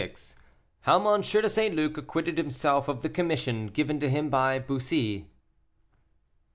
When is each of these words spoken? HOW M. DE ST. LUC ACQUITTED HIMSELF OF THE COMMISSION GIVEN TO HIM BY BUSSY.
HOW 0.81 0.95
M. 1.13 1.21
DE 1.21 1.47
ST. 1.47 1.75
LUC 1.75 1.95
ACQUITTED 1.95 2.39
HIMSELF 2.39 2.87
OF 2.87 3.03
THE 3.03 3.09
COMMISSION 3.09 3.67
GIVEN 3.67 3.99
TO 3.99 4.09
HIM 4.09 4.31
BY 4.31 4.57
BUSSY. 4.57 5.27